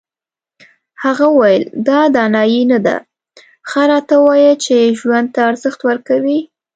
هغه 1.03 1.25
وویل 1.37 1.63
دا 1.87 1.99
دانایي 2.15 2.61
نه 2.71 2.79
ده 2.85 2.95
ښه 3.69 3.81
راته 3.91 4.15
ووایه 4.19 4.53
چې 4.65 4.75
ژوند 4.99 5.27
ته 5.33 5.39
ارزښت 5.49 5.79
ورکوې. 5.89 6.39